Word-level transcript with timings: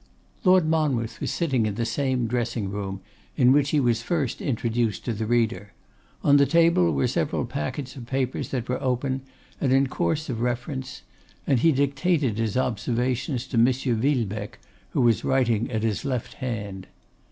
Lord 0.43 0.65
Monmouth 0.67 1.21
was 1.21 1.29
sitting 1.29 1.67
in 1.67 1.75
the 1.75 1.85
same 1.85 2.25
dressing 2.25 2.71
room 2.71 3.01
in 3.37 3.51
which 3.51 3.69
he 3.69 3.79
was 3.79 4.01
first 4.01 4.41
introduced 4.41 5.05
to 5.05 5.13
the 5.13 5.27
reader; 5.27 5.73
on 6.23 6.37
the 6.37 6.47
table 6.47 6.91
were 6.91 7.05
several 7.07 7.45
packets 7.45 7.95
of 7.95 8.07
papers 8.07 8.49
that 8.49 8.67
were 8.67 8.81
open 8.81 9.21
and 9.59 9.71
in 9.71 9.85
course 9.85 10.27
of 10.27 10.41
reference; 10.41 11.03
and 11.45 11.59
he 11.59 11.71
dictated 11.71 12.39
his 12.39 12.57
observations 12.57 13.45
to 13.45 13.59
Monsieur 13.59 13.93
Villebecque, 13.93 14.57
who 14.89 15.01
was 15.01 15.23
writing 15.23 15.69
at 15.69 15.83
his 15.83 16.03
left 16.03 16.33
hand. 16.41 16.87